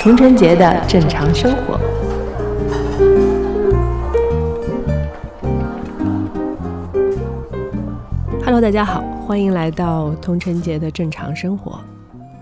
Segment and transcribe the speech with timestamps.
[0.00, 1.78] 童晨杰的正常生活。
[8.42, 11.78] Hello，大家好，欢迎来到童晨杰的正常生活，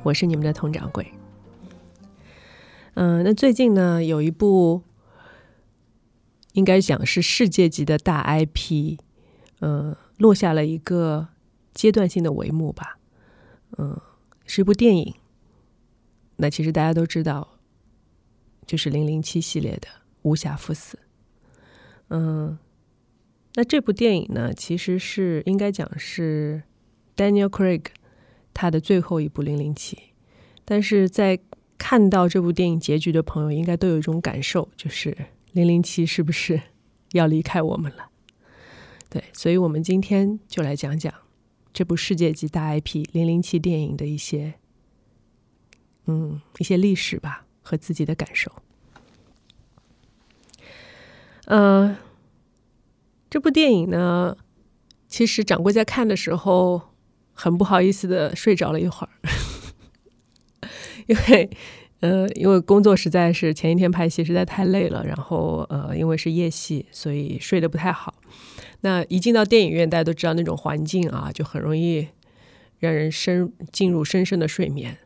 [0.05, 1.05] 我是你们的佟掌柜。
[2.95, 4.81] 嗯，那最近呢，有一部
[6.57, 8.99] 应该讲是世界级的大 IP，
[9.61, 11.29] 嗯，落下了一个
[11.73, 12.99] 阶段性的帷幕吧。
[13.79, 14.01] 嗯，
[14.45, 15.15] 是一部电影。
[16.37, 17.53] 那其实大家都知道。
[18.67, 19.87] 就是零零七系列的
[20.23, 20.99] 《无暇赴死》，
[22.09, 22.59] 嗯，
[23.55, 26.65] 那这部电影呢，其实是应该讲是
[27.17, 27.85] Daniel Craig
[28.53, 29.97] 他的最后一部零零七，
[30.65, 31.39] 但是在
[31.79, 35.17] 看到这部电影结局的朋友，应该都有一种感受，就是
[35.57, 36.63] 零零七是不是
[37.13, 38.11] 要离开我们了？
[39.11, 41.13] 对，所以我们今天就来讲讲
[41.73, 44.55] 这部世界级大 IP 零零七电影的一些，
[46.05, 47.43] 嗯，一些历史吧。
[47.69, 48.63] 和自己的感受。
[51.47, 51.97] 嗯，
[53.29, 54.37] 这部电影呢，
[55.09, 56.81] 其实掌柜在看的时候
[57.33, 59.11] 很不好意思的睡着了一会儿，
[61.09, 61.51] 因为
[62.01, 68.15] 呃，因为工作实在是前一天拍戏实在太累了，然后呃，因为是夜戏，所以睡得不太好。
[68.81, 72.09] 那一进到电影院，大家都知道那种环境啊，就很容易
[72.79, 74.99] 让人深进入深深的睡眠。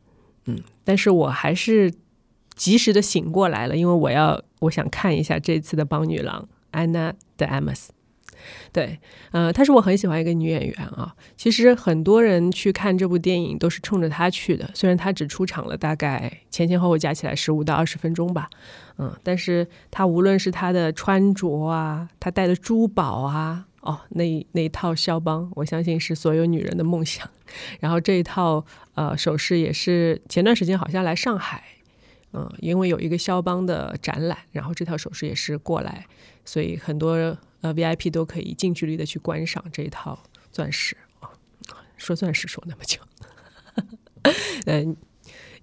[0.46, 1.92] 嗯，但是我还是。
[2.56, 7.86] 及时的醒过来了，因为我要我想看一下这次的邦女郎安娜的 Amos。
[8.72, 8.98] 对，
[9.32, 11.14] 呃，她是我很喜欢一个女演员啊。
[11.36, 18.48] 其实很多人去看这部电影都是冲着她去的，虽然她只出场了大概前前后后加起来十五到二十分钟吧，
[18.98, 27.28] 嗯，但是她无论是她的穿着啊，她戴的珠宝啊，哦，那那一套肖邦，我相信是所有女人的梦想。
[27.80, 31.62] 然后这一套呃首饰也是前段时间好像来上海。
[32.32, 36.06] 嗯，因为有一个肖邦的展览，然后这套首饰也是过来，
[36.44, 37.18] 所以很多
[37.60, 41.30] 呃 VIP 都可以近距离的去观赏这一套钻石啊。
[41.96, 43.00] 说钻石说那么久，
[44.64, 44.96] 嗯，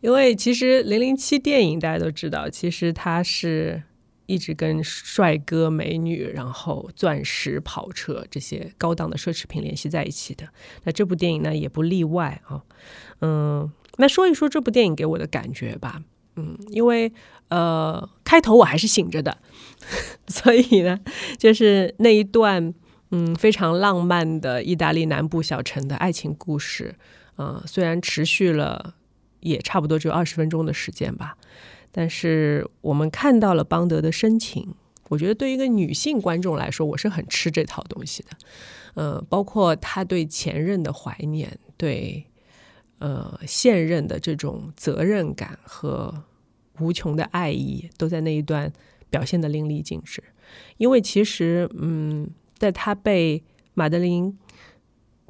[0.01, 3.81] 因为其实零零七电影大家都知道，其实它是
[4.27, 10.47] 一直跟帅哥美女、然后钻石、跑车这些高档的奢侈品联系在一起的。
[10.83, 12.63] 那这部电影呢也不例外啊。
[13.21, 16.03] 嗯，那说一说这部电影给我的感觉吧。
[16.35, 17.11] 嗯，因为
[17.49, 19.37] 呃，开头我还是醒着的，
[20.27, 20.99] 所以呢，
[21.37, 22.73] 就是那一段
[23.11, 26.95] 嗯非常浪漫的意大利南部小城的爱情故事，
[27.37, 28.95] 呃，虽然持续了
[29.39, 31.37] 也差不多只有二十分钟的时间吧，
[31.91, 34.75] 但是我们看到了邦德的深情。
[35.09, 38.29] 我觉得对于一个女性观众来说，我是很吃这套东西的，
[38.95, 42.25] 呃，包括他对前任的怀念，对。
[42.99, 46.23] 呃，现任的这种责任感和
[46.79, 48.71] 无穷的爱意，都在那一段
[49.09, 50.23] 表现的淋漓尽致。
[50.77, 53.43] 因为其实，嗯，在他被
[53.73, 54.37] 马德琳，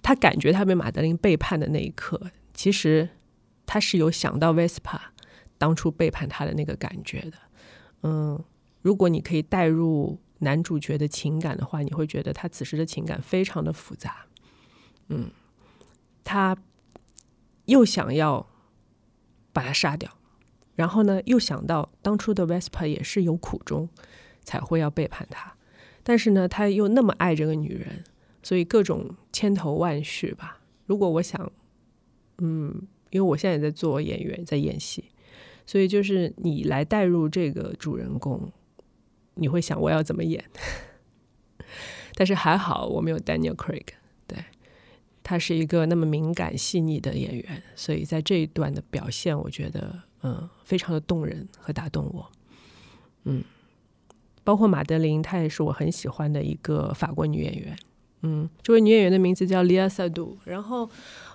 [0.02, 2.20] 他感觉他被马德琳背叛的那一刻，
[2.54, 3.10] 其实
[3.66, 5.00] 他是有想到 Vespa
[5.58, 7.34] 当初背叛他的那个感觉的。
[8.04, 8.44] 嗯，
[8.82, 14.26] 如果你可以带入男主角的情感的话，你会觉得他此时的情感非常的复杂。
[15.10, 15.30] 嗯，
[16.24, 16.58] 他。
[17.68, 18.48] 又想要
[19.52, 20.10] 把他杀掉，
[20.78, 23.90] 然后呢，又想到当初的 Vespa 也是有苦衷
[24.44, 25.54] 才会要背叛他，
[26.04, 28.04] 但是呢，他又那么爱这个女人，
[28.44, 30.62] 所以各种千头万绪吧。
[30.86, 31.52] 如果我想，
[32.38, 35.06] 嗯，因为我现在也在做演员，在演戏，
[35.66, 38.52] 所以就是你来带入这个主人公，
[39.34, 40.46] 你会想我要怎么演？
[42.14, 43.86] 但是还好我没有 Daniel Craig
[44.28, 44.38] 对。
[45.24, 52.30] 他是一个那么敏感细腻的演员，所以在这一段的表现，我觉得嗯非常的动人和打动我。
[53.24, 53.44] 嗯，
[54.44, 57.78] 包括马德琳，她也是我很喜欢的一个法国女演员。
[58.22, 60.90] 嗯，这位女演员的名字叫 Lia Seydoux，然后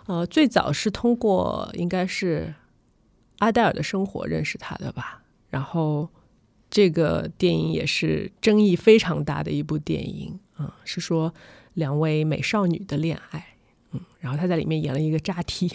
[0.06, 2.54] 呃最早是通过应该是
[3.38, 5.22] 阿黛尔的生活认识她的吧。
[5.48, 6.08] 然后
[6.70, 11.32] 这个电影也是争议非常大的一部电影啊，是说
[11.74, 13.46] 两位美少女的恋爱。
[13.92, 15.70] 嗯，然后她在里面演了一个扎 T，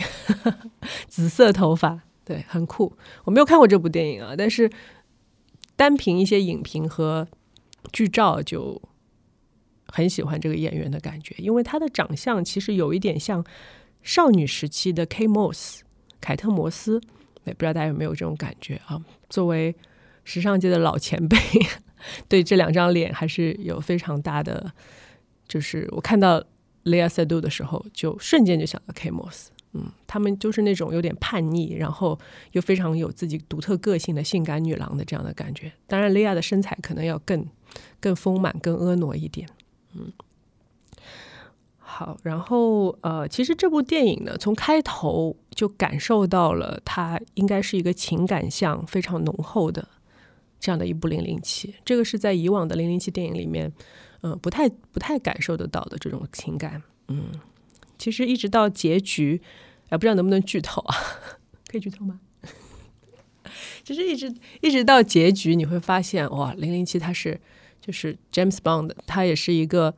[1.08, 2.92] 紫色头发，对，很酷。
[3.24, 4.70] 我没有看过这部电影啊，但是
[5.78, 7.26] 单凭一些影评和
[7.94, 8.82] 剧照就
[9.86, 13.42] 很喜欢这个演员的感觉，因为他的长相其实有一点像
[14.04, 15.80] 少女时期的 K Moss
[16.20, 17.00] 凯特摩斯，
[17.46, 19.02] 也，不知道大家有没有这种感觉啊？
[19.30, 19.74] 作为
[20.26, 21.38] 时尚界的老前辈，
[22.28, 24.74] 对这两张脸还是有非常大的，
[25.48, 26.44] 就是我看到
[26.84, 29.10] 雷亚塞杜的时候，就瞬间就想到 K.
[29.12, 29.48] Moss。
[29.74, 32.18] 嗯，他们就是那种有点叛逆，然后
[32.54, 35.72] 又非常有自己独特个性的性感女郎的这样的感觉。
[35.86, 37.46] 当然，雷亚的身材可能要更
[38.00, 39.48] 更丰满、更婀娜一点。
[39.94, 40.12] 嗯，
[41.78, 49.86] 好，然后呃，其实这部电影呢，从开头就感受到了它应该是一个情感向非常浓厚的
[50.60, 51.68] 这样的一部《零零七》。
[51.84, 53.72] 这个是在以往的《零零七》电影里面，
[54.22, 56.82] 嗯，不太不太感受得到的这种情感。
[57.10, 57.30] 嗯。
[57.98, 59.42] 其实一直到结局，
[59.90, 60.96] 哎，不知道能不能剧透啊？
[61.68, 62.20] 可以剧透吗？
[63.84, 67.40] 其实一直一直到结局，你会发现，哇，零零七他是
[67.80, 69.96] 就是 James Bond，他也是一个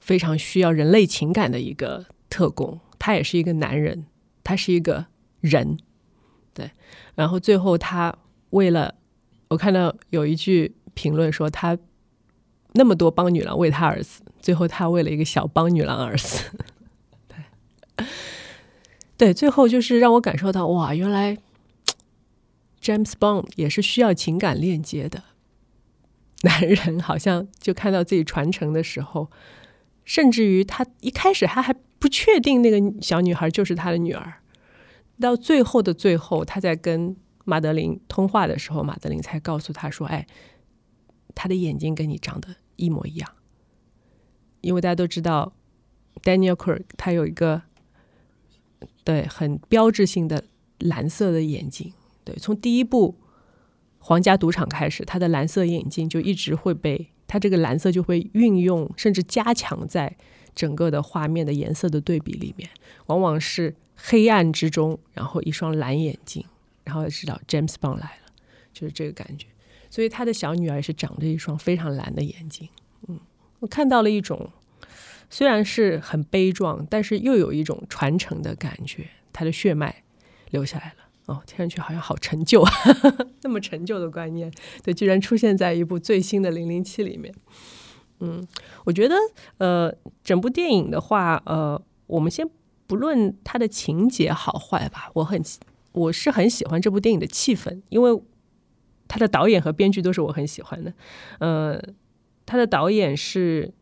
[0.00, 4.06] 非常需要人类情感的一个特工，他也是一个男人，
[4.44, 5.06] 他是一个
[5.40, 5.78] 人，
[6.54, 6.70] 对。
[7.16, 8.16] 然后最后他
[8.50, 8.94] 为了，
[9.48, 11.76] 我看到有一句评论说，他
[12.74, 16.44] 那么多帮女郎为他而死，最后他为了一个小帮女郎而死。
[19.18, 21.36] 对，最后就是让我感受到，哇，原来
[22.80, 25.24] James Bond 也是需要情感链接的。
[26.42, 29.28] 男人好像就看到自己传承的时候，
[30.04, 34.34] 甚至于他一开始他还不确定那个小女孩就是他的女儿，
[35.20, 40.24] 到最后的最后，他在跟马德琳通话的时候，马德琳才告诉他说：“哎，
[41.34, 43.28] 他的眼睛跟你长得一模一样。”
[44.62, 45.52] 因为大家都知道
[46.22, 47.62] ，Daniel Craig 他有一个。
[49.08, 50.44] 对，很标志性的
[50.80, 51.90] 蓝色的眼睛。
[52.24, 53.16] 对，从第一部
[54.00, 60.14] 《皇家赌场》开始，他的蓝色眼睛就一直会被他这个蓝色就会运用，甚至加强在
[60.54, 62.68] 整个的画面的颜色的对比里面。
[63.06, 66.44] 往往是黑暗之中，然后一双蓝眼睛，
[66.84, 68.32] 然后知道 James Bond 来了，
[68.74, 69.46] 就是这个感觉。
[69.88, 72.68] 所以他的小女儿是长着一双非常蓝的眼睛。
[73.06, 73.18] 嗯，
[73.60, 74.50] 我看到了一种。
[75.30, 80.04] 虽然是很悲壮，但是又有一种传承的感觉，他的血脉
[80.50, 81.08] 留下来了。
[81.26, 82.72] 哦，听上去好像好陈旧啊，
[83.44, 84.50] 那么陈旧的观念，
[84.82, 87.34] 对，居然出现在一部最新的《零零七》里面。
[88.20, 88.48] 嗯，
[88.86, 89.14] 我觉得，
[89.58, 89.94] 呃，
[90.24, 92.48] 整部电影的话，呃，我们先
[92.86, 95.42] 不论它的情节好坏吧，我很，
[95.92, 98.22] 我是很喜欢这部电影的气氛，因为
[99.06, 100.94] 他的导演和编剧都是我很喜欢的。
[101.40, 101.78] 呃，
[102.46, 103.74] 他的导演是。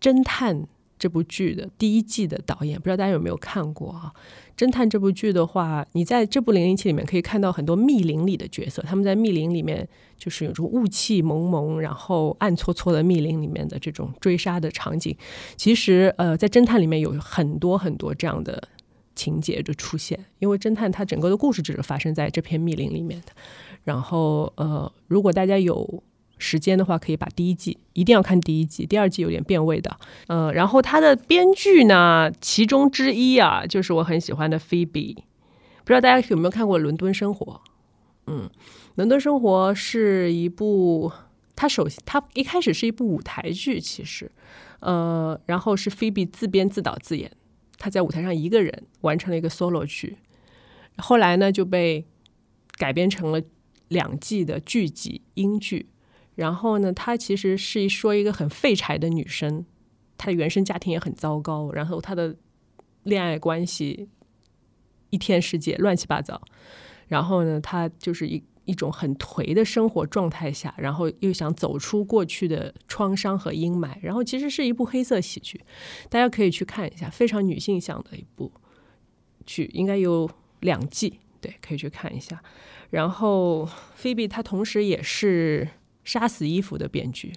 [0.00, 0.66] 侦探
[0.98, 4.12] 这部剧的第一季的导演，不知道大家有没有看过啊？
[4.56, 9.88] 侦探这部剧的话，你在这部零零七里面可以看到很多密林里的角色，他们在密林里面
[10.18, 15.16] 就是有种雾气蒙蒙，然后暗搓搓的密林里面的这种追杀的场景。
[15.56, 18.62] 其实，呃，在侦探里面有很多很多这样的
[19.14, 23.28] 情节就出现，因为侦探它整个的故事只是发生在这片密林里面的。
[23.84, 26.02] 然后，呃，如果大家有。
[26.40, 29.96] 时间的话，可以把第一季一定要看第一季，第二季有点变味的。
[30.26, 35.14] 呃，然后他的编剧呢，其中之一啊，就是我很喜欢的 Phoebe。
[35.14, 37.60] 不知道大家有没有看过《伦敦生活》？
[38.26, 38.48] 嗯，
[38.94, 41.12] 《伦敦生活》是一部，
[41.54, 44.30] 他首先他一开始是一部舞台剧，其实，
[44.80, 47.30] 呃，然后是 Phoebe 自编自导自演，
[47.76, 50.16] 他在舞台上一个人完成了一个 solo 剧，
[50.96, 52.06] 后来呢就被
[52.78, 53.42] 改编成了
[53.88, 55.86] 两季的剧集英剧。
[56.40, 59.66] 然后呢，她其实是一说一个很废柴的女生，
[60.16, 62.34] 她的原生家庭也很糟糕，然后她的
[63.02, 64.08] 恋爱关系
[65.10, 66.40] 一天世界乱七八糟，
[67.08, 75.60] 然后呢，她就是一一种很颓的生活状态下，然后又想走出过去的创伤和阴霾，然后其实是一部黑色喜剧，
[76.08, 78.50] 大家可以去看一下，非常女性向的一部
[79.44, 80.30] 剧，应该有
[80.60, 82.42] 两季，对，可以去看一下。
[82.88, 85.68] 然后菲比她同时也是。
[86.04, 87.32] 杀死伊芙的编剧，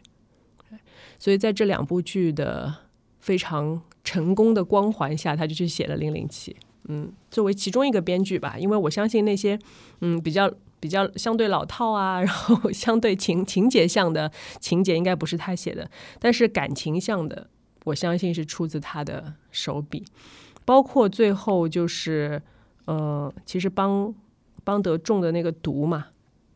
[1.20, 2.74] 所以在这两部剧的
[3.20, 6.52] 非常成功的光环下，他就去写了《零零七》。
[6.86, 9.58] 嗯，作为其中一个编剧吧，因为我相信那些
[10.02, 14.30] 嗯比较比较相对老套啊， 然后相对情情节向的
[14.60, 15.90] 情节应该不是他写的，
[16.20, 17.48] 但是感情向的，
[17.86, 20.04] 我相信是出自他的手笔。
[20.66, 22.42] 包括最后就是
[22.86, 24.14] 呃，其实邦
[24.64, 26.08] 邦德中的那个毒嘛。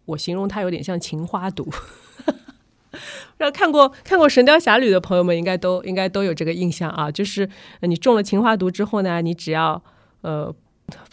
[0.08, 1.70] 我形容它有点像情花毒，
[3.38, 7.48] 让看过看过《神雕侠侣》的朋友们应该都应该都有这个印象啊，就是
[7.82, 9.84] 你中了情花毒之后呢，你只要
[10.22, 10.54] 呃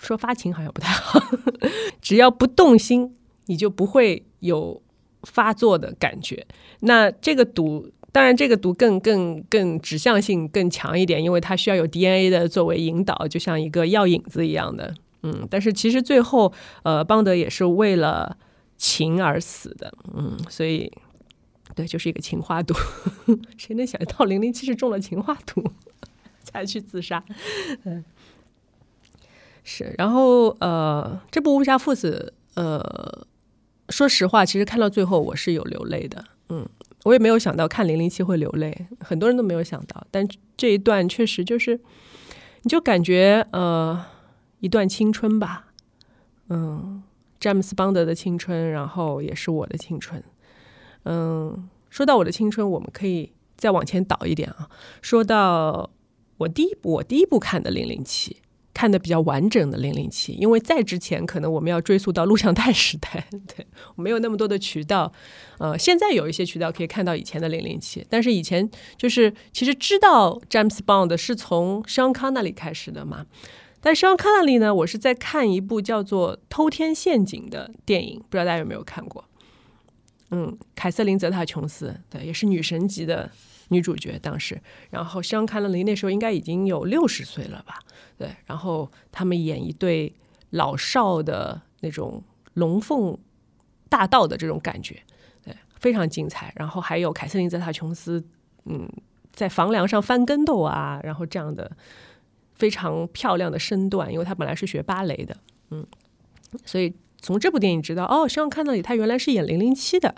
[0.00, 1.20] 说发情好像不太好，
[2.00, 4.80] 只要不动心，你就不会有
[5.24, 6.46] 发作的感觉。
[6.80, 14.94] 那这个毒，当然这个毒更更更指向性更强一点，因为它需要有 DNA 的作为引导，就像一个药引子一样的。
[15.24, 16.52] 嗯，但是其实最后
[16.84, 18.36] 呃邦德也是为了。
[18.76, 20.92] 情而死的，嗯，所以
[21.74, 22.74] 对，就是一个情花毒。
[23.56, 25.64] 谁能想到零零七是中了情花毒
[26.42, 27.24] 才去自杀？
[27.84, 28.04] 嗯，
[29.62, 29.94] 是。
[29.98, 33.26] 然后呃，这部《乌纱父子》呃，
[33.88, 36.24] 说实话，其实看到最后我是有流泪的。
[36.50, 36.68] 嗯，
[37.04, 40.06] 我也没有想到看零零七会流泪，很多人都没有想到。
[40.10, 41.80] 但这一段确实就是，
[42.62, 44.04] 你就感觉呃，
[44.60, 45.68] 一段青春吧。
[46.50, 47.02] 嗯，
[47.44, 50.24] 詹姆斯邦德的青春，然后也是我的青春。
[51.02, 54.70] 嗯，说到我的青春，我们可以再往前倒一点啊。
[55.02, 55.90] 说到
[56.38, 58.30] 我第一部我第一部看的《零零七》，
[58.72, 65.12] 看的比较完整的《零零七》，因为在之前可能我们要追溯到录像带时代， 对，没有那么多的渠道。
[65.58, 73.26] 呃，现在有一些渠道可以看到以前的《零零七》，但是以前就是其实知道詹姆斯邦德是从商康那里开始的嘛。
[73.84, 79.22] 但肖康那里呢，我是在看一部叫做《偷天陷阱》的电影，不知道大家有没有看过。
[80.30, 83.30] 嗯，凯瑟琳·泽塔·琼斯，对，也是女神级的
[83.68, 84.18] 女主角。
[84.18, 87.78] 当时，然后香康·林那时候应该已经有六十岁了吧？
[88.16, 90.14] 对，然后他们演一对
[90.48, 92.22] 老少的那种
[92.54, 93.18] 龙凤
[93.90, 95.02] 大道的这种感觉，
[95.44, 96.50] 对，非常精彩。
[96.56, 98.24] 然后还有凯瑟琳·泽塔·琼斯，
[98.64, 98.88] 嗯，
[99.34, 101.70] 在房梁上翻跟斗啊，然后这样的
[102.54, 105.36] 非常漂亮的身段，因为她本来是学芭蕾的，
[105.70, 105.86] 嗯，
[106.64, 106.94] 所以。
[107.22, 110.14] 从这部电影知道，哦，希望看到里他原来是演零零七的，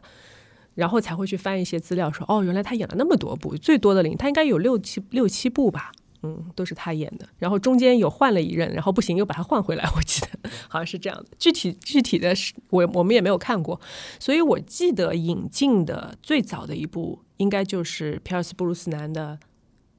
[0.75, 5.93] 然后才会去翻一些资料，说，哦，原来他演了那么多部，最多的零，他应该有六七六七部吧，
[6.25, 7.29] 嗯，都是他演的。
[7.39, 11.27] 然后中间有换了一任，然后不行又把他换回来，我记得好像是这样的。
[11.39, 13.81] 具体具体的是，我我们也没有看过，
[14.19, 19.39] 所以我记得引进的最早的一部应该就是皮尔斯布鲁斯南的《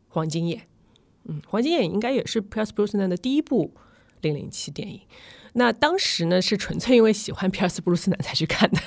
[0.10, 0.60] 黄金眼》，
[1.27, 3.74] 嗯，《黄金眼》应该也是皮尔斯布鲁斯南的第一部
[4.22, 5.01] 零零七电影。
[5.53, 8.79] 那当时呢，是纯粹因为喜欢皮尔斯布鲁斯南才去看的，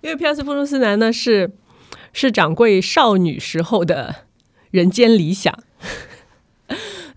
[0.00, 1.52] 因为皮尔斯布鲁斯南呢是
[2.12, 4.26] 是掌柜少女时候的
[4.70, 5.56] 人间理想。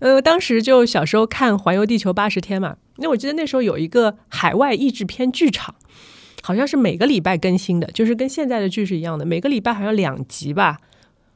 [0.00, 5.74] 呃，当时就小时候看《环游地球八十天》嘛，那我记得那时候有一个海外译制片剧场，
[6.42, 10.78] 好像是每个礼拜更新的，就是跟现在的剧是一样的，每个礼拜好像两集吧，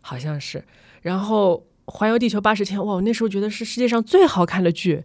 [0.01, 0.65] 好像是。
[1.01, 5.05] 然后《环游地球八十天》，哇，我那时候觉得是世界上最好看的剧。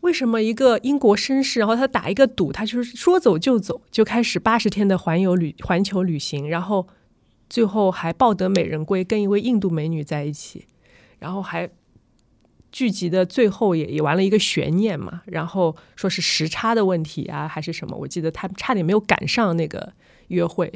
[0.00, 6.86] 为什么一个英国绅士，然后他打一个赌，他就是说走就走，就开始八十天的环游旅环球旅行，然后
[7.50, 10.66] 最后还抱得美人归，跟一位印度美女在一起，
[11.18, 11.68] 然后还
[12.70, 17.96] 剧集的最后也也玩了一个悬念嘛，然后说是时差的问题啊，还是什么？
[17.96, 19.92] 我记得他差点没有赶上那个
[20.28, 20.72] 约会，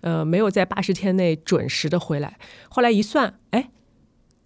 [0.00, 2.38] 呃，没有在八十天内准时的回来。
[2.70, 3.70] 后来一算，哎，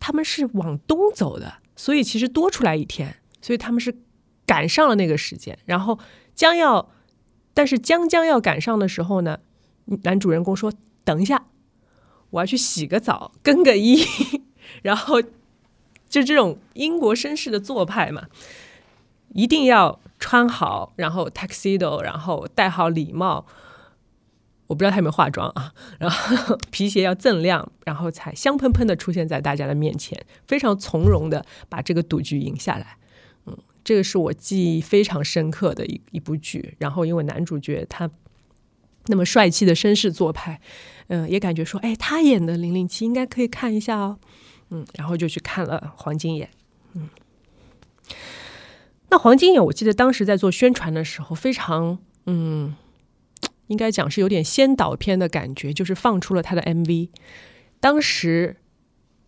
[0.01, 3.95] 他们是往东走的，所以其实多出来一天，所以他们是。
[4.49, 5.99] 赶上了那个时间，然后
[6.33, 6.89] 将要，
[7.53, 9.41] 但是将将要赶上的时候呢，
[10.05, 10.73] 男主人公说
[11.03, 11.47] ：“等一下，
[12.31, 14.05] 我要去洗个澡，更个衣。
[14.83, 15.21] ”然后
[16.09, 18.29] 就这种英国绅士的做派嘛，
[19.35, 23.45] 一定要穿好，然后 tuxedo，然后戴好礼帽。
[24.67, 32.97] 我不知道他有没有化妆啊，然后皮鞋要锃亮，然后才香喷喷的出现在大家的面前，非常从容的把这个赌局赢下来。
[33.47, 38.11] 嗯这个是我记忆非常深刻的一一部剧，然后因为男主角他
[39.07, 40.61] 那么帅气的绅士做派，
[41.07, 44.19] 嗯，也感觉说，哎，他演的零零七应该可以看一下哦，
[44.71, 46.49] 嗯，然后就去看了《黄金眼》，
[46.95, 47.09] 嗯，
[49.11, 51.97] 那《黄金眼》我记得当时在做宣传的时候，非常，
[52.27, 52.75] 嗯，
[53.69, 57.09] 应该讲是有点先导片的感觉，就是放出了他的 MV，
[57.81, 58.57] 当时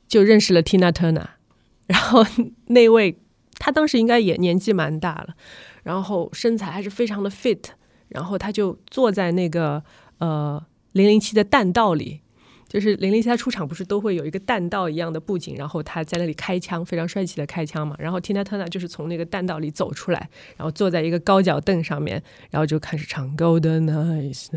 [0.07, 1.27] 就认识了 Tina Turner，
[1.87, 2.25] 然后
[2.67, 3.19] 那位。
[3.61, 5.35] 他当时应该也年纪蛮大了，
[5.83, 7.59] 然后身材还是非常的 fit，
[8.07, 9.83] 然后他就坐在那个
[10.19, 12.21] 呃零零七的弹道里，
[12.69, 17.97] 就是零零七他出场不是都会有一个弹道一样的布景，然后他在那里开枪，非常帅气的开枪嘛。
[17.99, 24.49] 然后 Tina Turner 就是从那个弹道里走出来，然后坐在一个高脚凳上面，然后就开始唱 Golden Eyes。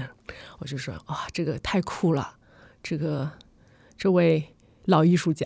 [0.59, 2.35] 我就说哇，这个太酷了，
[2.83, 3.31] 这个
[3.97, 4.43] 这位
[4.85, 5.45] 老艺术家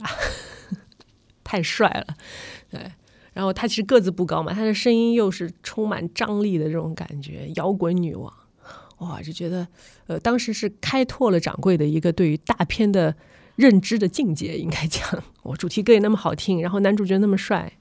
[1.44, 2.16] 太帅了，
[2.72, 2.82] 对。
[3.34, 8.34] 然后他其实个子不高嘛，他的声音又是充满张力的这种感觉，摇滚女王，
[9.00, 9.68] 哇，就觉得，
[10.08, 13.14] 呃，当时是开拓了掌柜的一个对于大片的
[13.58, 17.74] 认知的境界，应该讲， 我主题歌也那么好听，然后男主角那么帅。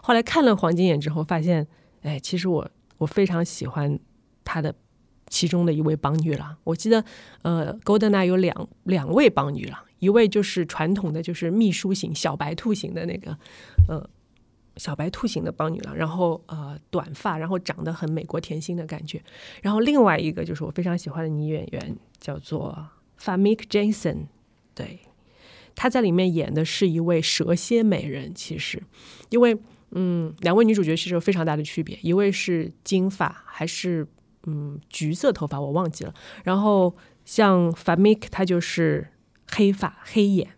[0.00, 1.66] 后来看了《黄金眼》之后，发现，
[2.02, 3.98] 哎，其实我我非常喜欢
[4.44, 4.74] 他的
[5.28, 6.56] 其中的一位帮女郎。
[6.64, 7.04] 我记得，
[7.42, 13.36] 呃，《Golden》有两两位帮女郎，一位就是传统的就是秘书型小白兔型的那个，
[13.88, 14.08] 呃。
[14.76, 19.22] 小白兔型的邦女郎，然后呃短发，然后长得很美国甜心的感觉。
[19.62, 24.26] 然后另外一个就是我非常喜欢的女演员，叫做 Famke Janssen，
[24.74, 25.00] 对，
[25.74, 28.34] 她在里面演的是一位蛇蝎美人。
[28.34, 28.82] 其实，
[29.30, 29.56] 因为
[29.92, 34.06] 嗯，两位女主角其实有非常大的区别，一位是金发，还是
[34.44, 36.12] 嗯橘色头发，我忘记了。
[36.44, 39.08] 然后像 Famke，她就是
[39.50, 40.50] 黑发黑眼，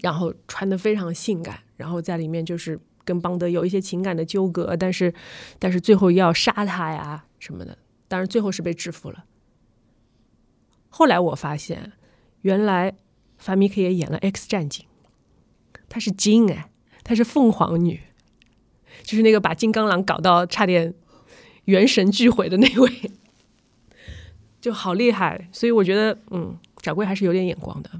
[0.00, 5.12] 然后穿的非常性感，然后在里面就是跟邦德有一些情感的纠葛，但是
[5.58, 7.76] 但是最后要杀他呀什么的，
[8.06, 9.24] 当然最后是被制服了。
[10.88, 11.90] 后来我发现，
[12.42, 12.94] 原来
[13.36, 14.86] 法米克也演了《X 战警》，
[15.88, 16.70] 她是金哎，
[17.02, 18.00] 她是凤凰女，
[19.02, 20.94] 就是那个把金刚狼搞到差点
[21.64, 23.10] 元神俱毁的那位，
[24.60, 25.48] 就好厉害。
[25.50, 27.90] 所以我觉得，嗯，掌柜还是有点眼光的。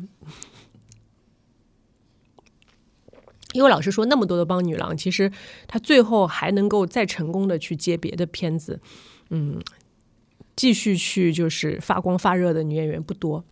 [3.53, 5.31] 因为老实说，那么多的帮女郎，其实
[5.67, 8.81] 她最后还能够再成功的去接别的片子，
[9.31, 9.61] 嗯。
[10.57, 13.43] 继续去就是发光发热的女演员不多，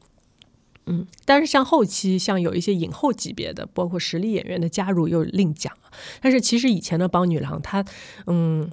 [0.84, 5.72] 嗯，但是像后期像有一些影后级别的，包括实力演员的加入又另讲。
[6.20, 7.82] 但是其实以前的帮女郎，她，
[8.26, 8.70] 嗯，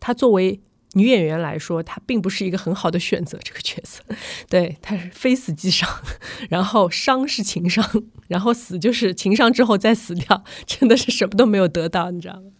[0.00, 0.60] 她作为
[0.94, 3.38] 女演员来说，她并不是一个很好的选择。
[3.42, 4.02] 这个角色，
[4.48, 5.88] 对，她是非死即伤，
[6.50, 7.84] 然后伤是情伤，
[8.28, 12.50] 然后死就是情伤之后再死掉，真的是什么都没有得到，你知道吗？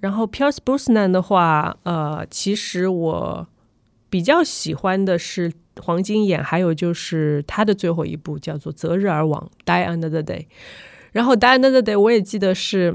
[0.00, 3.48] 然后 Pierce Brosnan 的话，呃，其实我。
[4.10, 10.44] 比较喜欢的是黄金眼，还有就是他的最后一部叫做《择日而亡》（Die Another Day）。
[11.12, 12.94] 然后《Die Another Day》我也记得是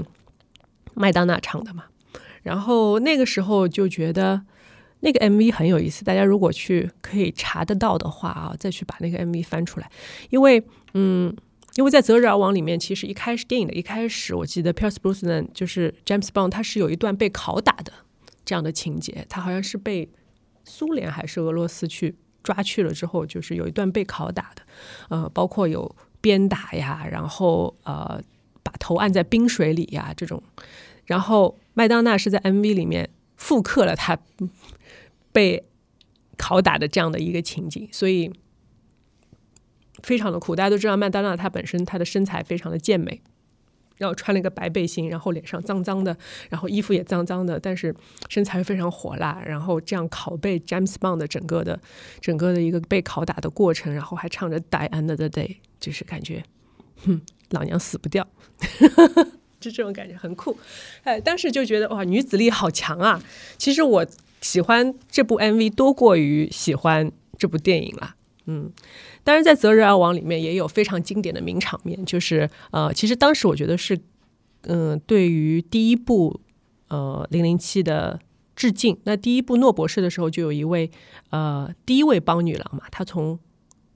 [0.94, 1.86] 麦当娜唱的嘛。
[2.48, 4.40] 然后那个时候就觉得
[5.00, 9.90] 那个 MV 很有意思，大家如果去可以查得到的话啊，再去把那个 MV 翻出来。
[10.30, 10.62] 因为
[10.94, 11.36] 嗯，
[11.76, 17.92] 因为在《择日而亡》里面，其实一开始电影的一开始，我记得 Pierce Brosnan 就是 James Bond，他是有一段被拷打的
[18.44, 20.08] 这样的情节，他好像是被。
[20.70, 24.60] 苏联还是俄罗斯去抓去了之后，就是有一段被拷打的，
[25.08, 28.20] 呃，包括有鞭打呀，然后呃，
[28.62, 30.42] 把头按在冰水里呀这种。
[31.06, 34.18] 然后麦当娜是在 MV 里面复刻了他
[35.30, 35.64] 被
[36.36, 38.32] 拷打的这样的一个情景，所以
[40.02, 40.56] 非常的酷。
[40.56, 43.22] 大家都知道麦当娜她本身她的身材非常的健美。
[43.98, 46.16] 然后穿了一个白背心，然后脸上脏脏的，
[46.50, 47.94] 然后衣服也脏脏的，但是
[48.28, 49.40] 身材非常火辣。
[49.46, 51.80] 然后这样拷贝 James Bond 的整个的
[52.20, 56.42] 整个的一个被拷打的过程，然后还唱着 Die Another Day，就是感觉，
[57.04, 58.26] 哼，老娘死不掉，
[59.60, 60.56] 就这种感觉很酷。
[61.02, 63.22] 哎，当时就觉得哇，女子力好强啊！
[63.56, 64.06] 其实我
[64.40, 68.14] 喜欢这部 MV 多过于喜欢这部电影了。
[68.46, 68.72] 嗯，
[69.24, 73.98] 当然，在《择日而亡》里面也有非常经典的名场面，就是呃，其实当时我觉得是，
[74.62, 76.40] 嗯，对于第一部
[76.88, 78.18] 呃《零零七》的
[78.56, 78.98] 致敬。
[79.04, 80.90] 那第一部诺博士的时候，就有一位
[81.28, 83.38] 呃第一位邦女郎嘛，她从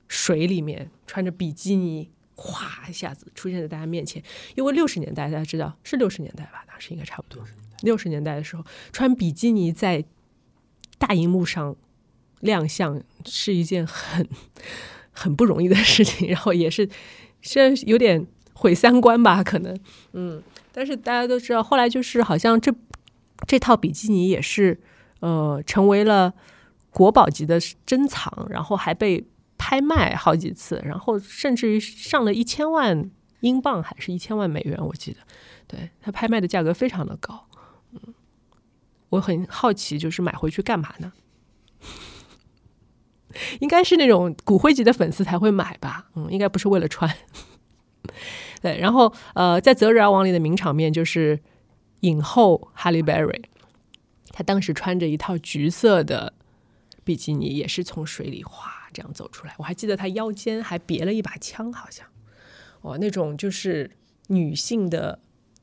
[0.07, 4.23] 水里面穿着比基尼，哗一下子出现在大家面前。
[4.55, 7.45] 因为六十年代大家知道是六十年代吧，当时应该差不多
[7.83, 10.05] 六十年代的时候，穿比基尼在
[10.99, 11.77] 大荧幕上。
[12.43, 14.29] 亮相是一件很
[15.13, 16.89] 很不容易的事情， 然后也是
[17.41, 19.79] 虽然有点毁三观吧，可能
[20.13, 20.43] 嗯，
[20.73, 22.75] 但是大家都知道，后来就是好像这
[23.47, 24.77] 这套比基尼也是
[25.21, 26.35] 呃成为了
[26.91, 29.25] 国宝级的珍藏，然后还被
[29.65, 33.09] 拍卖好几次，然后甚至于上了一千万
[33.43, 35.21] 英镑还是一千万美元，我记得，
[35.69, 37.47] 对他拍卖的价格非常的高，
[37.93, 38.13] 嗯，
[39.11, 41.13] 我很好奇，就是买回去干嘛呢？
[43.61, 47.09] 应该是那种骨灰级的粉丝才会买吧，嗯，应该不是为了穿。
[48.61, 51.39] 对，然后呃，在《择日而亡》里的名场面就是
[52.01, 53.43] 影后哈利·贝瑞，
[54.33, 56.35] 她当时穿着一套橘色的
[57.05, 59.55] 比基尼，也是从水里哗这样走出来。
[59.59, 62.07] 我还记得她腰间还别了一把枪，好像
[62.81, 63.91] 哦，那种就是
[64.29, 65.19] 女性的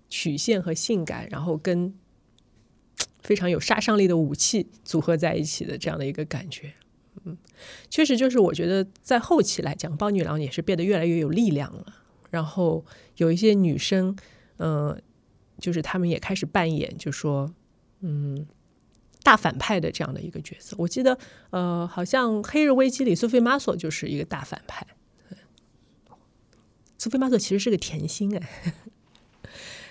[0.09, 1.93] 曲线和性感，然后跟
[3.21, 6.73] 非常有杀伤力的武器组合在一起的这样的一个感觉。
[7.25, 7.37] 嗯，
[7.89, 11.85] 确实，就是我觉得在后期来讲，包女郎也是变得越来越有力量了。
[12.29, 12.85] 然后
[13.17, 14.15] 有一些女生，
[14.57, 15.01] 嗯，
[15.59, 17.53] 就是她们也开始扮演，就说，
[17.99, 18.47] 嗯，
[19.23, 20.75] 大反派的这样的一个角色。
[20.79, 21.17] 我记得，
[21.49, 24.85] 呃，好像《黑日危机》里苏菲玛索就是一个大反派。
[26.97, 28.49] 苏菲玛索其实是个甜心哎，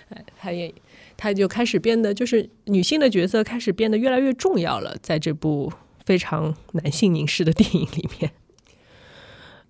[0.09, 0.73] 哎，她也，
[1.17, 5.71] 她就开始变得，就是女性的角色开始变得越来越重要了，在这部。
[6.05, 8.31] 非常男性凝视的电影里面，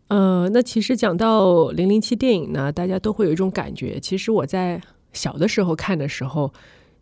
[0.08, 4.00] 呃，那其实讲到零零七电影呢，大家都会有一种感觉。
[4.00, 6.54] 其实我在小的时候看的时候，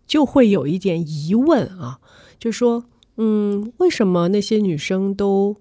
[0.07, 1.99] 就会有一点疑问啊，
[2.39, 2.85] 就说，
[3.17, 5.55] 嗯，为什么那些女生都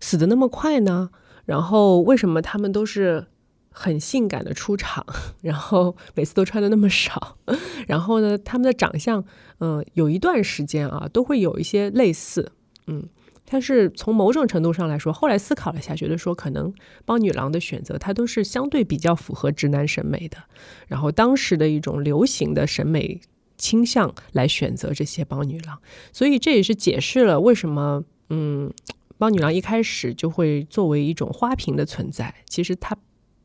[0.00, 1.10] 死的那么快呢？
[1.46, 3.26] 然后为什么她们都是
[3.70, 5.04] 很性感的出场，
[5.42, 7.38] 然后每次都穿的那么少，
[7.88, 9.24] 然后呢，他们的长相，
[9.58, 12.52] 嗯，有一段时间啊，都会有一些类似，
[12.86, 13.08] 嗯。
[13.52, 16.72] 但是从某种程度上来说，后来思考了一下，觉得说可能
[17.04, 20.36] 帮女郎的选择，它都是相对比较符合直男审美的，
[20.86, 23.20] 然后当时的一种流行的审美
[23.60, 25.78] 倾向来选择这些帮女郎，
[26.12, 28.72] 所以这也是解释了为什么，嗯，
[29.18, 32.96] 帮女郎一开始就会作为一种花瓶的存在，其实她。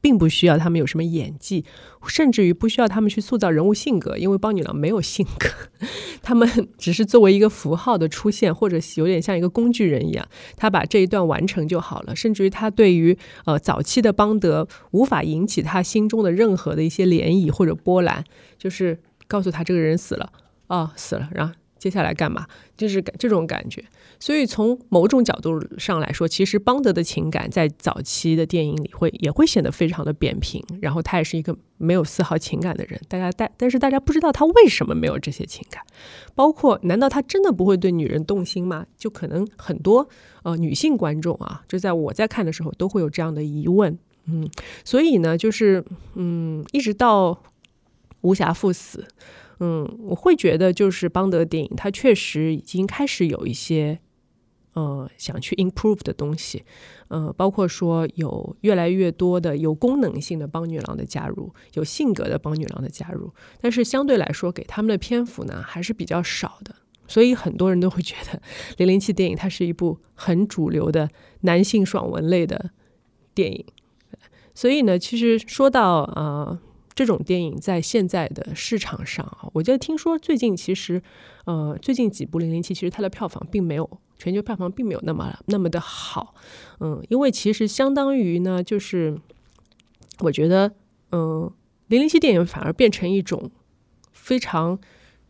[0.01, 1.65] 并不需要他们有什么演技，
[2.05, 5.49] 甚至于不需要他们去塑造人物性格，因为邦女郎没有性格，
[6.21, 6.47] 他们
[6.77, 10.23] 只是作为一个符号的出现，或者有点像一个工具人一样，
[10.55, 12.15] 他把这一段完成就好了。
[12.15, 18.23] 甚至于他对于呃早期的邦德无法引起他心中的任何的一些涟漪或者波澜，
[18.59, 20.31] 就是告诉他这个人死了，
[20.67, 21.53] 哦死了，然后。
[21.77, 22.47] 接下来干嘛？
[22.75, 23.83] 就是这种感觉。
[24.19, 30.63] 所以从某种角度上来说，其实邦德的情感在早期的电影里会也会显得非常的扁平。
[30.81, 32.99] 然后他也是一个没有丝毫情感的人。
[33.07, 35.83] 大家但但是大家不知道他为什么没有这些情感。
[36.33, 38.87] 包括难道他真的不会对女人动心吗？
[38.97, 40.09] 就可能很多
[40.41, 43.95] 呃女性观众啊，就在我在看的时候都会有这样的疑问。
[44.27, 44.49] 嗯，
[44.83, 45.85] 所以呢，就是
[46.15, 47.43] 嗯，一直到
[48.25, 49.07] 无暇赴死。
[49.59, 53.99] 嗯，我会觉得就是邦德电影，它确实已经开始有一些
[54.73, 56.65] 呃想去 improve 的东西，
[57.07, 66.75] 呃，包括说有越来越多的有功能性的邦女郎的加入，有性格的邦女郎的加入，但是相对来说给他们的篇幅呢还是比较少的，
[67.07, 68.37] 所以很多人都会觉得
[68.75, 71.09] 《零零七》电影它是一部很主流的
[71.41, 72.71] 男性爽文类的
[73.33, 73.65] 电影，
[74.53, 76.59] 所以呢，其实说到呃。
[76.95, 81.03] 这种电影在现在的市场上啊，我觉得听说最近其实，
[81.43, 86.33] 呃，最近几部零零七其实它的票房并没有全球票房并没有那么那么的好，
[86.79, 89.19] 嗯，因为其实相当于呢，就是
[90.19, 90.73] 我觉得，
[91.11, 91.51] 嗯，
[91.87, 93.51] 零零七电影反而变成一种
[94.13, 94.79] 非常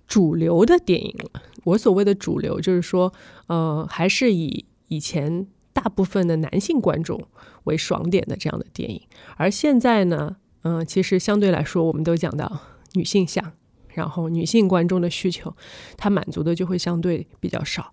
[0.07, 1.41] 主流的电影了。
[1.63, 3.11] 我所谓的主流，就是说，
[3.47, 7.19] 呃，还是以以前大部分的男性观众
[7.63, 9.01] 为爽点的这样的电影，
[9.37, 10.35] 而现在呢。
[10.67, 12.59] 嗯，其实相对来说，我们都讲到
[12.93, 13.53] 女性向，
[13.93, 15.55] 然后女性观众的需求，
[15.95, 17.91] 它满足的就会相对比较少。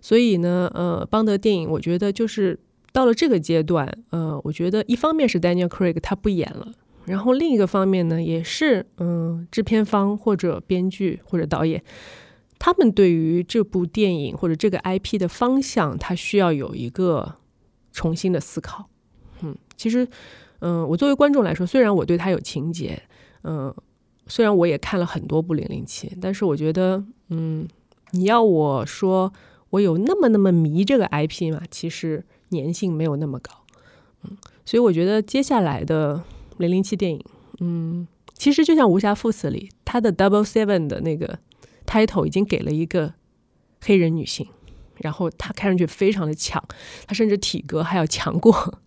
[0.00, 2.58] 所以呢，呃，邦德电影，我觉得就是
[2.92, 6.72] 到了这个阶段，呃，我觉得一方面是 Daniel Craig 他不演了，
[7.04, 11.84] 然后另一个方面呢，也是嗯，制片方或者编剧或者导演，
[12.58, 17.34] 他们对于这部电影或者这个 IP 的方向，他需要有一个
[17.92, 18.88] 重新的思考。
[19.42, 20.08] 嗯，其实。
[20.66, 23.02] 嗯，我作为观众来说，虽然我对他有情节，
[23.42, 23.74] 嗯，
[24.26, 27.68] 虽然我也看了很多部零零七，但是我觉得，嗯，
[28.12, 29.30] 你要我说
[29.68, 31.60] 我有那么那么迷这个 IP 嘛？
[31.70, 33.52] 其实粘性没有那么高，
[34.22, 36.24] 嗯，所以我觉得接下来的
[36.56, 37.22] 零零七电影，
[37.60, 41.38] 嗯，其实就像《无暇赴死》里，他的 Double Seven 的那个
[41.84, 43.12] title 已经给了一个
[43.82, 44.46] 黑人女性，
[44.96, 46.64] 然后她看上去非常的强，
[47.06, 48.78] 她甚至体格还要强过。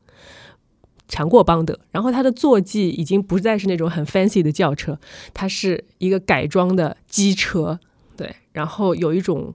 [1.07, 4.99] 强过邦德，然后它的坐骑已经不再是那种很 fancy 的轿车，
[5.33, 7.79] 它是一个改装的机车，
[8.17, 9.53] 对，然后有一种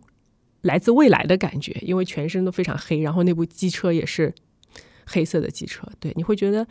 [0.63, 4.35] 来自未来的感觉，因为全身都非常黑，然后那部机车也是
[5.07, 6.67] 黑色的机车，对，你会觉得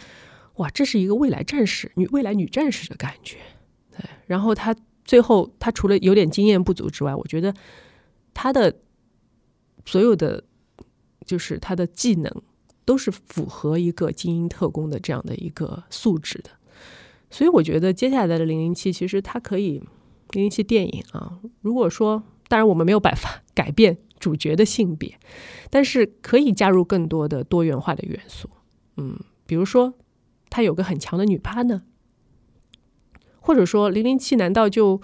[0.56, 3.38] 哇，这是一个未来战士女未来女战士的感觉，
[3.92, 7.54] 对，然后他最后他除了有点经验不足之外，我觉得
[8.34, 8.76] 他的
[9.86, 10.44] 所有的
[11.26, 12.42] 就是他的技能。
[12.84, 16.50] 都是符合一个精英特工的这样的一个素质的，
[17.30, 19.80] 所以我觉得接下来的零零七其实它可以
[20.32, 25.18] 零零七电影啊，如果说当然我们没有办法改变主角的性别，
[25.70, 28.50] 但是可以加入更多的多元化的元素，
[28.98, 29.94] 嗯，比如说
[30.50, 31.84] 他有个很强的女趴呢，
[33.40, 35.02] 或者说零零七难道就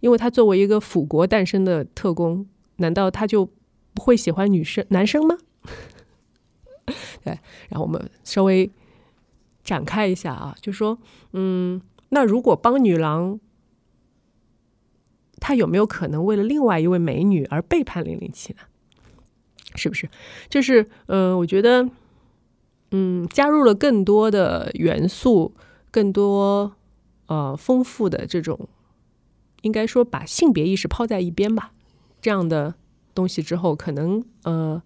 [0.00, 3.46] 因为他作为一个辅国诞生的特工，难道他就
[3.92, 5.36] 不会喜欢女生男生吗？
[7.24, 8.70] 对，然后我们稍微
[9.64, 10.98] 展开一下啊，就说，
[11.32, 13.40] 嗯，那如果帮女郎，
[15.40, 18.60] 她有没有可能为了另外一位美女而背叛零零七呢？
[19.74, 20.08] 是不是？
[20.48, 21.90] 就是，嗯，我觉得，
[22.92, 25.52] 嗯，加入了更多的元素，
[25.90, 26.76] 更多
[27.26, 28.68] 呃丰富的这种，
[29.62, 31.72] 应该说把性别意识抛在一边吧，
[32.20, 32.76] 这样的
[33.12, 34.80] 东西之后，可能呃。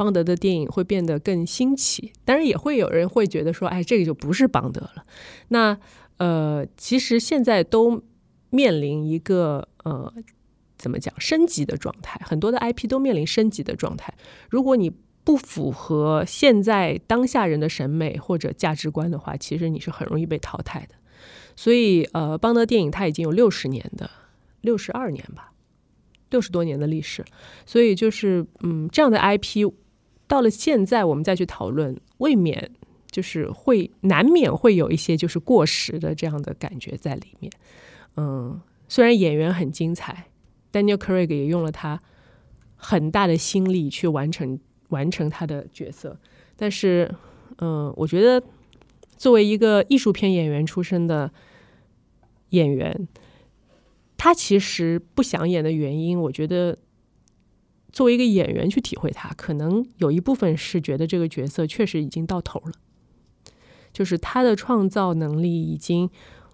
[0.00, 5.04] 邦德的电影会变得更新奇，当然也会有人会觉得说，哎，这个就不是邦德了。
[5.48, 5.78] 那
[6.16, 8.02] 呃，其实现在都
[8.48, 10.10] 面临一个呃，
[10.78, 14.14] 怎么讲升级的状态，很多的 IP 都面临升级的状态。
[14.48, 14.90] 如果你
[15.22, 20.94] 不符合现在当下人的审美或者价值观的话，其实你是很容易被淘汰的。
[21.54, 24.10] 所以，呃，邦德电影它已经有六十年的
[24.62, 25.52] 六十二年吧，
[26.30, 27.22] 六十多年的历史。
[27.66, 29.70] 所以，就是嗯，这样的 IP
[30.30, 32.70] 到了现在，我们再去讨论，未免
[33.10, 37.50] 就是会难免会有一些就是过时的这样的感觉在里面。
[38.16, 40.28] 嗯，虽然演员很精彩
[40.72, 42.00] ，Daniel Craig 也用了他
[42.76, 46.16] 很大的心力去完成完成他的角色，
[46.54, 47.12] 但是，
[47.58, 48.40] 嗯，我觉得
[49.16, 51.32] 作为一个艺术片演员出身的
[52.50, 53.08] 演员，
[54.16, 56.78] 他其实不想演的原因，我觉得
[57.92, 62.72] 作为一个演员去体会他，可能有一部分是觉得这个角色确实已经到头了，
[63.92, 66.10] 就是他的创造能力已经。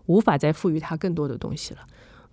[0.08, 1.80] 无法再赋予他更多的东西了，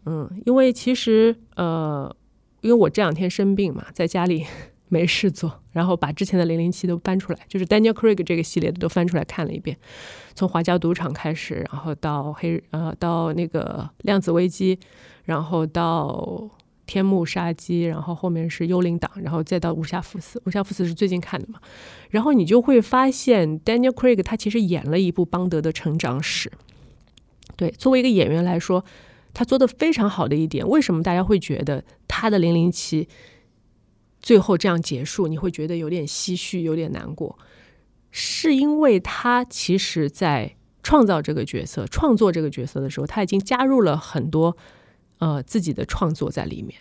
[0.06, 2.16] 嗯，因为其实呃，
[2.62, 4.46] 因为我这两天生病嘛，在家里
[4.90, 9.76] 没事做，然后把之前的零零七都翻出来，就是 Daniel Craig 这个系列的都翻出来看了一遍，
[10.36, 14.78] 从华家赌场开始，然后到黑呃到那个量子危机，
[15.24, 16.48] 然后到
[16.94, 21.60] 天幕杀机，然后后面是幽灵党，然后再到无暇赴死，无暇赴死是最近看的嘛，
[22.12, 26.52] 然后你就会发现 Daniel Craig 他其实演了一部邦德的成长史。
[27.56, 28.86] 对，作为一个演员来说，
[29.34, 33.08] 他做的非常好的一点，为什么大家会觉得他的零零七
[34.22, 37.40] 最后这样结束，你会觉得有点唏嘘，有点难过？
[38.12, 44.56] 是因为他其实在创造这个角色、创作这个角色的时候，他已经加入了很多
[45.20, 46.80] 呃自己的创作在里面。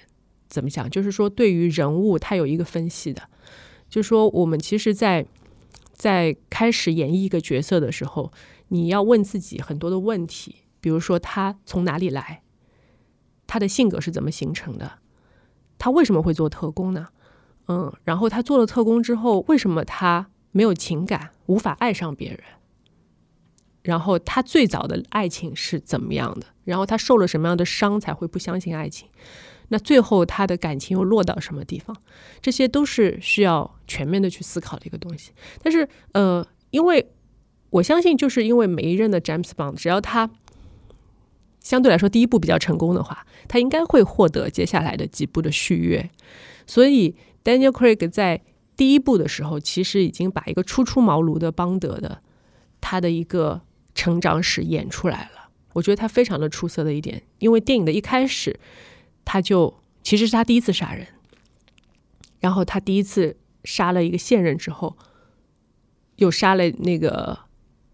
[0.49, 0.90] 怎么讲？
[0.90, 3.23] 就是说，对于人物，他有一个分析的，
[3.88, 5.27] 就是说，我们其实，在
[5.95, 8.31] 在开始演绎一个角色的时候，
[8.68, 10.57] 你要问自己很多的问题。
[10.81, 12.42] 比如说，他从哪里来？
[13.47, 14.99] 他的性格是怎么形成的？
[15.79, 17.09] 他为什么会做特工呢？
[17.68, 22.40] 嗯，然后他做了特工之后，为什么他没有情感，无法爱上别人？
[23.83, 26.47] 然后他最早的爱情是怎么样的？
[26.64, 29.09] 然后他受了什么样的伤才会不相信爱情？
[29.68, 31.97] 那最后他的感情又落到什么地方？
[32.40, 35.33] 这些都是需要全面的去思考的一个东西。
[35.62, 37.11] 但是，呃，因为
[37.71, 40.31] 我相信，就是因为每一任的 James Bond，只要他。
[41.61, 46.11] 相对来说，第一部比较成功的话，他应该会获得接下来的几部的续约。
[46.66, 47.14] 所以
[47.45, 48.42] ，Daniel Craig 在
[48.77, 52.21] 第一部的时候，其实已经把一个初出茅庐的邦德的
[52.81, 53.61] 他的一个
[53.94, 55.48] 成长史演出来了。
[55.72, 58.59] 我觉得他非常的出色的一点，因为电影的一开始，
[59.24, 61.07] 他就其实是他第一次杀人，
[62.40, 64.96] 然后他第一次杀了一个现任之后，
[66.16, 67.38] 又杀了那个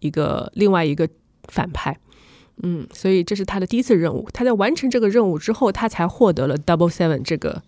[0.00, 1.08] 一个另外一个
[1.44, 1.98] 反派。
[2.64, 4.28] 嗯，所以这是他的第一次任务。
[4.32, 7.62] 他在完成这个任务之后，他才获得了 Double Seven 这个，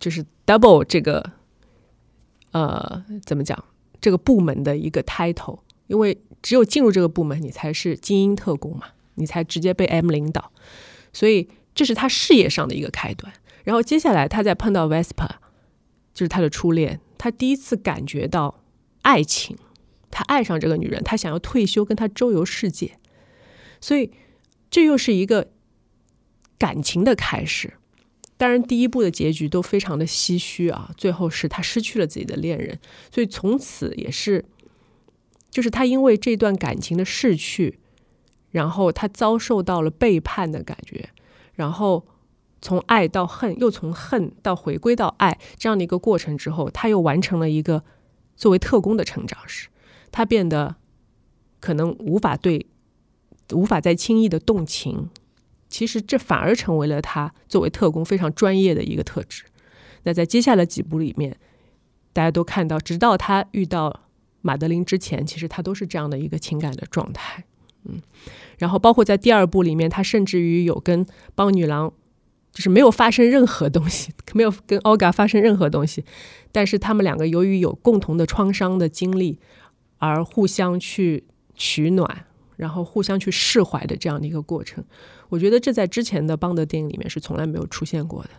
[0.00, 1.32] 就是 Double 这个，
[2.52, 3.62] 呃，怎么讲？
[4.00, 5.58] 这个部门的一个 title。
[5.86, 10.52] 因为只有进入这个部门，你才是精英特工嘛，你才直接被 M 领导。
[11.10, 13.32] 所以这是他事业上的一个开端。
[13.64, 15.30] 然后接下来，他再碰到 Vespa，
[16.12, 18.60] 就是他的初恋，他第一次感觉到
[19.00, 19.56] 爱情，
[20.10, 22.98] 他爱上这个女人，他想要退休，跟她周游世界。
[23.80, 24.10] 所以，
[24.70, 25.48] 这又是一个
[26.58, 27.72] 感情的开始。
[28.36, 30.90] 当然，第一部的结局都非常的唏嘘啊。
[30.98, 32.78] 最后是他失去了自己的恋人，
[33.10, 34.44] 所以从此也是，
[35.54, 37.78] 就是他因为这段感情的逝去，
[38.50, 41.10] 然后他遭受到了背叛的感觉，
[41.54, 42.04] 然后
[42.60, 47.84] 从爱到恨，又从恨到回归到爱这样的一个过程之后，他又完成了一个
[48.34, 49.68] 作为特工的成长史。
[50.10, 50.74] 他变得
[51.60, 52.66] 可能无法对。
[53.52, 55.10] 无法再轻易的动情，
[55.68, 59.44] 其实这反而成为了他作为特工非常专业的一个特质。
[60.04, 61.36] 那在接下来几部里面，
[62.14, 64.03] 大家都看到，直到他遇到
[64.44, 67.42] 马德琳之前，其实他都是这样的一个情感的状态。
[67.84, 68.00] 嗯，
[68.58, 71.90] 然后包括在第二部里面，他甚至于有跟邦女郎，
[72.52, 76.04] 就是没有发生任何东西， 没有跟奥嘎发生任何东西，
[76.52, 79.38] 但是他们两个由于有共同的创伤的经历，
[79.98, 82.26] 而互相去取暖。
[82.56, 84.84] 然后互相去释怀的这样的一个过程，
[85.28, 88.30] 我觉得这在之前的邦德电影里面是从来没有出现过的。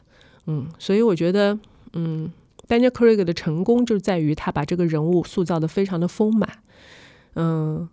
[0.46, 1.60] 嗯，所以我觉得，
[1.92, 2.32] 嗯
[2.68, 6.50] ，Daniel Craig 的成功就在于他把这个人物塑造的非常的丰满。
[7.36, 7.88] 嗯，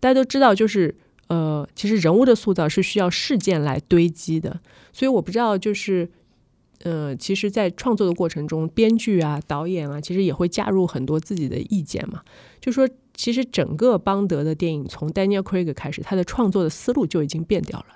[0.00, 0.96] 大家都知道，就是
[1.28, 4.60] 呃，其实人物的塑造是需要事件来堆积的。
[4.92, 6.10] 所以我不知道，就是
[6.84, 12.22] 呃，其实，在创作的过程中，编剧啊、导演啊，其实也会加入很多自己的意见嘛，
[12.60, 12.88] 就说。
[13.18, 17.86] 其实整个邦德的电影从 Daniel Craig 开始，他的创作的思路就已经变掉了。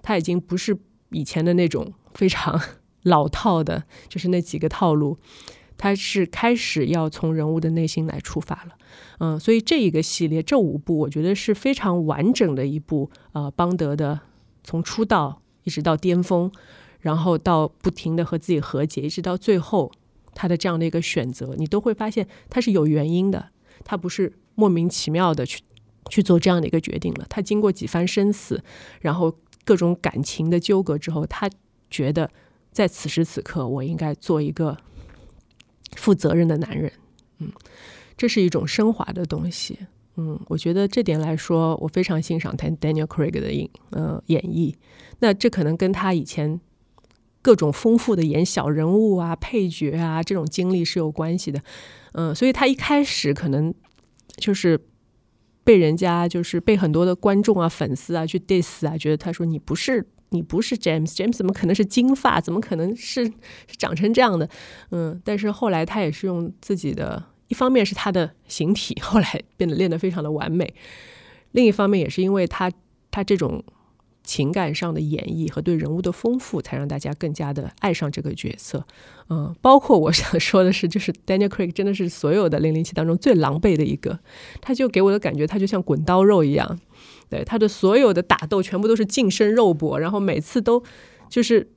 [0.00, 0.74] 他已经不是
[1.10, 2.58] 以前的那种非常
[3.02, 5.18] 老套的，就是那几个套路。
[5.82, 8.76] 他是开始要从人物的内心来出发了，
[9.18, 14.20] 嗯，所以这一个系列这五部，我觉得是非常完整的一部，呃，邦德的
[14.62, 16.52] 从出道一直到巅峰，
[17.00, 19.90] 然后到不停的和自己和解，一直到最后
[20.34, 23.48] 他的这样的一个选择，你都会发现他是有原因的，
[23.82, 25.62] 他不是莫名其妙的去
[26.10, 28.62] 去做这样的一个决定了，他经过几番生死，
[29.00, 29.34] 然后
[29.64, 31.48] 各种感情的纠葛之后，他
[31.88, 32.30] 觉得
[32.70, 34.76] 在此时此刻，我应该做一个。
[35.96, 36.90] 负责任的男人，
[37.38, 37.50] 嗯，
[38.16, 39.76] 这是一种升华的东西，
[40.16, 44.72] 嗯，我觉得这点来说，我非常欣赏 Daniel Craig 的演呃演绎。
[45.18, 46.60] 那这可能跟他以前
[47.42, 51.60] 各种丰富的演小人物啊、配角啊这种经历是有关系的，
[52.12, 53.74] 嗯，所以他一开始可能
[54.36, 54.80] 就是
[55.64, 60.06] 被人家就是被很多的观众啊、粉丝啊去 diss 啊，觉得他说你不是。
[60.30, 62.40] 你不是 James，James 怎么可能是金发？
[62.40, 64.48] 怎么可能是是长成这样的？
[64.90, 70.72] 嗯，但是后来他也是用自己的，一方面是他的形体后来变得练得非常的完美，
[71.52, 72.70] 另一方面也是因为他
[73.10, 73.62] 他这种
[74.22, 78.86] 情感上的演绎和对人物的丰富，才让大家更加的爱上这个角色。
[79.30, 84.20] 嗯，包括我想说的是，就是 Daniel Craig 真的是所有的零零七当中最狼狈的一个，
[84.60, 86.78] 他就给我的感觉，他就像滚刀肉一样。
[87.30, 90.82] 对他的所有的打斗全部都是近身肉搏，然后每次都
[91.28, 91.70] 就是，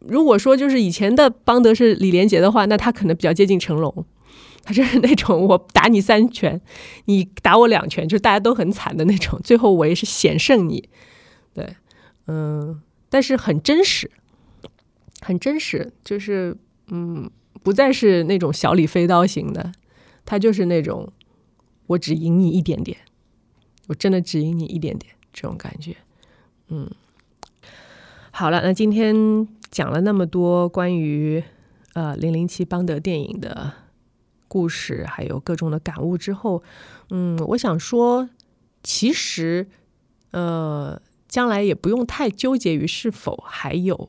[0.00, 4.06] 如果说就是以前的邦德是李连杰的话，那他可能比较接近成龙，
[4.64, 6.58] 他就是那种我打你三拳，
[7.04, 10.88] 你打我两拳，就是大家都很惨的那种，最后我也是险胜你。
[11.52, 11.76] 对，
[12.26, 14.10] 嗯，但是很真实，
[15.20, 16.56] 很真实，就是
[16.88, 17.30] 嗯，
[17.62, 19.70] 不再是那种小李飞刀型的，
[20.24, 21.12] 他就是那种
[21.88, 22.96] 我只赢你一点点。
[23.90, 25.96] 我真的只赢你一点点，这种感觉，
[26.68, 26.88] 嗯，
[28.30, 31.42] 好了，那今天讲了那么多关于
[31.94, 33.72] 呃零零七邦德电影的
[34.46, 36.62] 故事，还有各种的感悟之后，
[37.10, 38.30] 嗯，我想说，
[38.84, 39.66] 其实
[40.30, 44.08] 呃，将来也不用太纠结于是否还有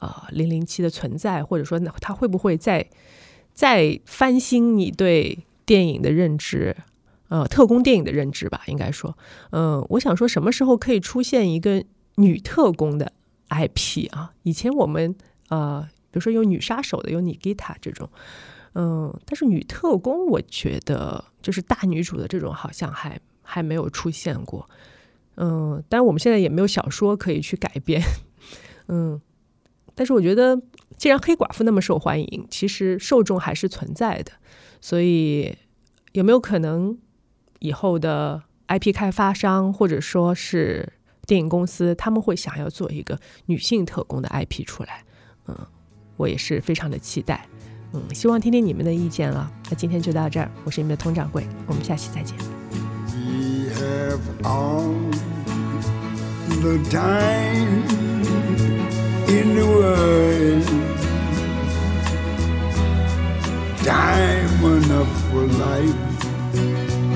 [0.00, 2.90] 呃零零七的存在，或者说他会不会再
[3.54, 6.76] 再翻新你对电影的认知。
[7.32, 9.16] 呃，特工电影的认知吧，应该说，
[9.52, 11.82] 嗯，我想说，什么时候可以出现一个
[12.16, 13.10] 女特工的
[13.48, 14.34] IP 啊？
[14.42, 15.16] 以前我们
[15.48, 18.06] 呃，比如说有女杀手的，有妮吉塔这种，
[18.74, 24.68] 嗯，但是女特工，我觉得就是大女主的这种，好像还还没有出现过，
[25.36, 28.02] 嗯，但是我们现在也没有小说可以去改编，
[28.88, 29.18] 嗯，
[29.94, 30.60] 但是我觉得，
[30.98, 34.32] 既然黑寡妇那么受欢迎，其实受众还是存在的，
[34.82, 35.56] 所以
[36.12, 36.98] 有没有可能？
[37.62, 40.92] 以后的 IP 开发商或者说是
[41.26, 45.04] 电影公司，他们会想要做一个女性特工的 IP 出来，
[45.46, 45.56] 嗯，
[46.16, 47.46] 我也是非常的期待，
[47.92, 49.48] 嗯，希望听听你们的意见了。
[49.70, 52.36] 那今天就到这儿，我是你们的佟掌柜，我们下期再见。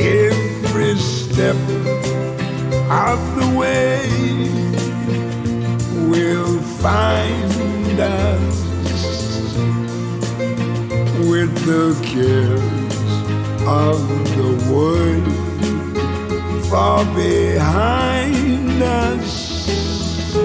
[0.00, 1.56] every step
[2.88, 4.00] of the way
[6.08, 8.56] will find us
[11.28, 13.10] with the cares
[13.66, 13.98] of
[14.36, 15.40] the world
[16.70, 20.36] far behind us.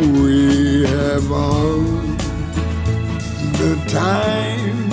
[0.00, 1.82] We have all
[3.60, 4.89] the time